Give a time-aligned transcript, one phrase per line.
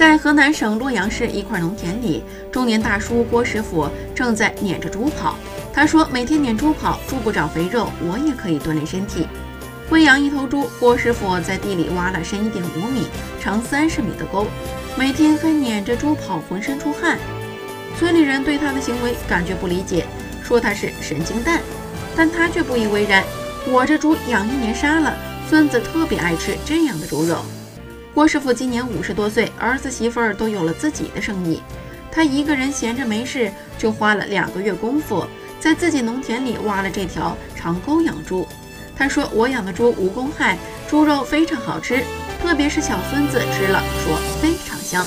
[0.00, 5.36] 在河南省洛阳市一块农田里，中年大叔郭师傅正在撵着猪跑。
[5.74, 9.28] 他说：“每天撵猪跑，猪不长肥肉，我也可以锻炼身体。”
[9.90, 13.08] 喂养一头猪，郭师傅在地里挖了深一点五米、
[13.42, 14.46] 长三十米的沟，
[14.96, 17.18] 每天还撵着猪跑，浑身出汗。
[17.98, 20.06] 村里人对他的行为感觉不理解，
[20.42, 21.60] 说他是神经蛋，
[22.16, 23.22] 但他却不以为然。
[23.66, 25.14] 我这猪养一年杀了，
[25.50, 27.44] 孙子特别爱吃这样的猪肉。
[28.12, 31.62] 郭师傅今年五十多岁，儿子媳妇儿都有了自己的生意，
[32.10, 35.24] 他一个人闲着没事，就花了两个月功夫，
[35.60, 38.46] 在自己农田里挖了这条长沟养猪。
[38.96, 42.04] 他说：“我养的猪无公害，猪肉非常好吃，
[42.42, 45.06] 特别是小孙子吃了说非常香。”